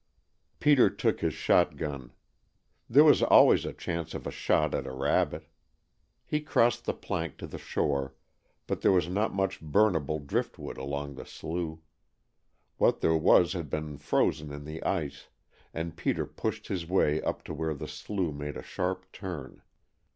[0.59, 2.11] Peter took his shot gun.
[2.89, 5.45] There was always a chance of a shot at a rabbit.
[6.25, 8.15] He crossed the plank to the shore,
[8.65, 11.77] but there was not much burnable driftwood along the slough.
[12.77, 15.27] What there was had been frozen in the ice,
[15.71, 19.61] and Peter pushed his way up to where the slough made a sharp turn.